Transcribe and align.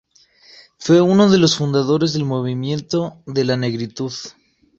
Fue 0.79 0.99
uno 0.99 1.29
de 1.29 1.37
los 1.37 1.55
fundadores 1.57 2.13
del 2.13 2.25
movimiento 2.25 3.21
de 3.27 3.45
la 3.45 3.55
negritud. 3.55 4.11